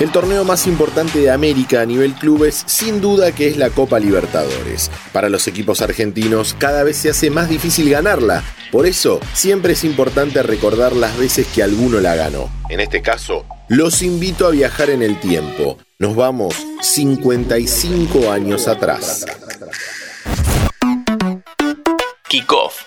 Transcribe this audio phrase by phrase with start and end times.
[0.00, 3.98] El torneo más importante de América a nivel clubes sin duda que es la Copa
[3.98, 4.92] Libertadores.
[5.12, 9.82] Para los equipos argentinos cada vez se hace más difícil ganarla, por eso siempre es
[9.82, 12.48] importante recordar las veces que alguno la ganó.
[12.68, 15.78] En este caso, los invito a viajar en el tiempo.
[15.98, 19.26] Nos vamos 55 años atrás.
[22.28, 22.82] Kickoff.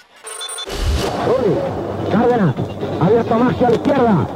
[2.09, 2.55] Cárdenas,
[3.01, 4.27] abierto más a la izquierda.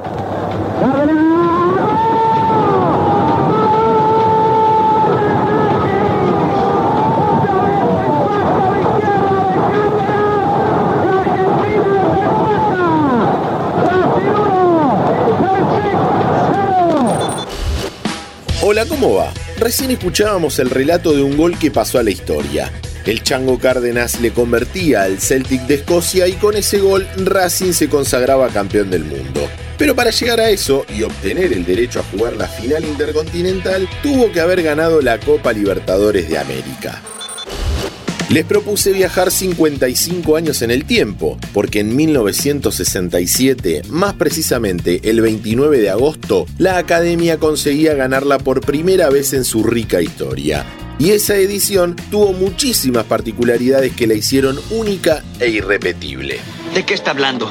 [0.82, 1.95] Cárdenas.
[18.68, 19.32] Hola, ¿cómo va?
[19.60, 22.72] Recién escuchábamos el relato de un gol que pasó a la historia.
[23.06, 27.90] El Chango Cárdenas le convertía al Celtic de Escocia y con ese gol Racing se
[27.90, 29.48] consagraba campeón del mundo.
[29.78, 34.32] Pero para llegar a eso y obtener el derecho a jugar la final intercontinental, tuvo
[34.32, 37.04] que haber ganado la Copa Libertadores de América.
[38.36, 45.80] Les propuse viajar 55 años en el tiempo, porque en 1967, más precisamente el 29
[45.80, 50.66] de agosto, la Academia conseguía ganarla por primera vez en su rica historia.
[51.00, 56.40] Y esa edición tuvo muchísimas particularidades que la hicieron única e irrepetible.
[56.74, 57.50] ¿De qué está hablando?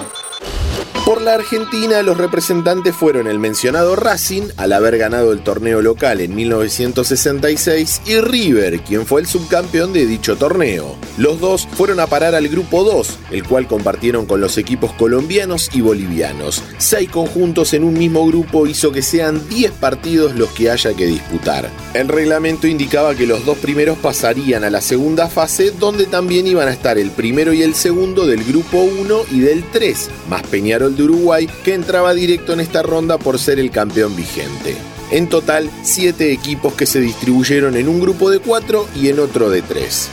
[1.05, 6.23] Por la Argentina, los representantes fueron el mencionado Racing, al haber ganado el torneo local
[6.23, 10.97] en 1966, y River, quien fue el subcampeón de dicho torneo.
[11.19, 15.69] Los dos fueron a parar al grupo 2, el cual compartieron con los equipos colombianos
[15.75, 16.63] y bolivianos.
[16.79, 21.05] Seis conjuntos en un mismo grupo hizo que sean 10 partidos los que haya que
[21.05, 21.69] disputar.
[21.93, 26.67] El reglamento indicaba que los dos primeros pasarían a la segunda fase, donde también iban
[26.67, 30.94] a estar el primero y el segundo del grupo 1 y del 3, más Peñarol
[30.97, 34.77] de Uruguay, que entraba directo en esta ronda por ser el campeón vigente.
[35.11, 39.51] En total, siete equipos que se distribuyeron en un grupo de cuatro y en otro
[39.51, 40.11] de tres.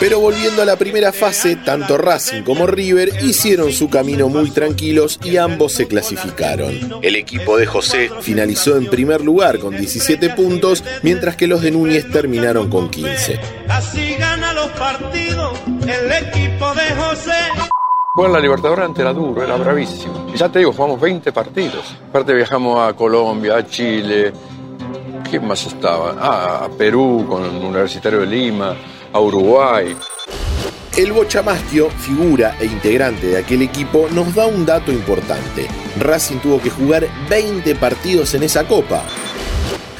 [0.00, 5.20] Pero volviendo a la primera fase, tanto Racing como River hicieron su camino muy tranquilos
[5.22, 7.00] y ambos se clasificaron.
[7.02, 11.72] El equipo de José finalizó en primer lugar con 17 puntos, mientras que los de
[11.72, 13.40] Núñez terminaron con 15.
[13.68, 17.79] Así gana los partidos el equipo de José.
[18.12, 20.26] Jugar la Libertadores ante era duro, era bravísimo.
[20.34, 21.94] Y ya te digo, jugamos 20 partidos.
[22.08, 24.32] Aparte viajamos a Colombia, a Chile.
[25.30, 26.16] ¿Quién más estaba?
[26.18, 28.74] Ah, a Perú con el Universitario de Lima,
[29.12, 29.96] a Uruguay.
[30.96, 35.68] El Bochamaschio, figura e integrante de aquel equipo, nos da un dato importante.
[36.00, 39.04] Racing tuvo que jugar 20 partidos en esa copa.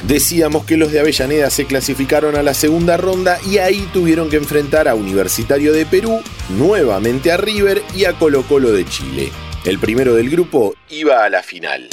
[0.07, 4.37] Decíamos que los de Avellaneda se clasificaron a la segunda ronda y ahí tuvieron que
[4.37, 9.31] enfrentar a Universitario de Perú, nuevamente a River y a Colo Colo de Chile.
[9.63, 11.87] El primero del grupo iba a la final.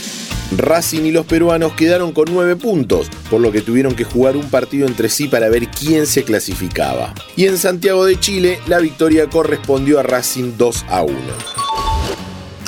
[0.57, 4.49] Racing y los peruanos quedaron con nueve puntos, por lo que tuvieron que jugar un
[4.49, 7.13] partido entre sí para ver quién se clasificaba.
[7.37, 11.19] Y en Santiago de Chile, la victoria correspondió a Racing 2 a 1.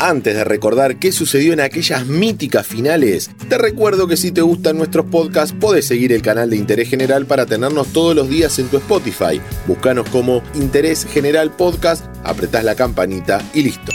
[0.00, 4.78] Antes de recordar qué sucedió en aquellas míticas finales, te recuerdo que si te gustan
[4.78, 8.68] nuestros podcasts, podés seguir el canal de Interés General para tenernos todos los días en
[8.68, 9.42] tu Spotify.
[9.66, 13.92] Búscanos como Interés General Podcast, apretás la campanita y listo.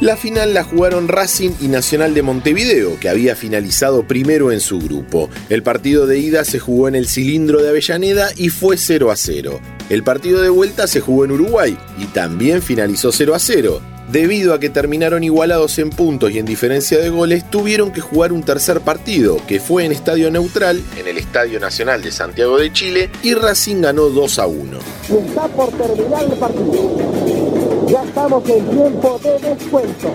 [0.00, 4.80] La final la jugaron Racing y Nacional de Montevideo, que había finalizado primero en su
[4.80, 5.30] grupo.
[5.48, 9.16] El partido de ida se jugó en el cilindro de Avellaneda y fue 0 a
[9.16, 9.60] 0.
[9.90, 13.80] El partido de vuelta se jugó en Uruguay y también finalizó 0 a 0.
[14.10, 18.32] Debido a que terminaron igualados en puntos y en diferencia de goles, tuvieron que jugar
[18.32, 22.72] un tercer partido, que fue en estadio neutral, en el Estadio Nacional de Santiago de
[22.72, 24.78] Chile, y Racing ganó 2 a 1.
[25.10, 27.86] Está por terminar el partido.
[27.86, 30.14] Ya estamos en tiempo de descuento.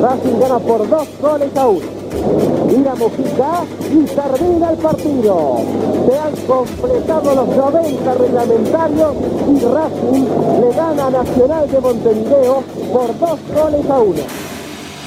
[0.00, 2.03] Racing gana por dos goles a uno.
[2.66, 5.58] Mira Mujica y termina el partido.
[6.06, 9.14] Se han completado los 90 reglamentarios
[9.48, 10.26] y Racing
[10.60, 14.53] le gana a Nacional de Montevideo por dos goles a uno.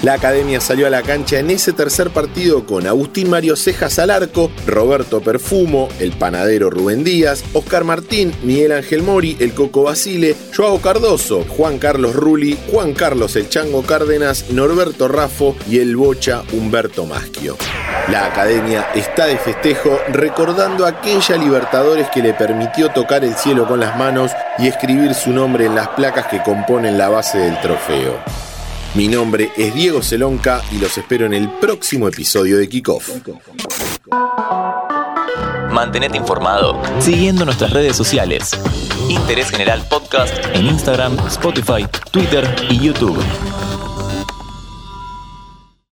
[0.04, 4.12] La academia salió a la cancha en ese tercer partido con Agustín Mario Cejas al
[4.12, 10.36] arco, Roberto Perfumo, el panadero Rubén Díaz, Oscar Martín, Miguel Ángel Mori, el Coco Basile,
[10.56, 16.44] Joao Cardoso, Juan Carlos Rulli, Juan Carlos el Chango Cárdenas, Norberto Raffo y el Bocha
[16.54, 17.58] Humberto Maschio.
[18.12, 23.80] La academia está de festejo recordando aquella Libertadores que le permitió tocar el cielo con
[23.80, 28.47] las manos y escribir su nombre en las placas que componen la base del trofeo.
[28.96, 33.10] Mi nombre es Diego Celonca y los espero en el próximo episodio de Kickoff.
[35.72, 38.60] Mantenete informado siguiendo nuestras redes sociales.
[39.10, 43.18] Interés General Podcast en Instagram, Spotify, Twitter y YouTube.